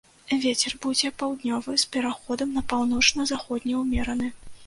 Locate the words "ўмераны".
3.85-4.33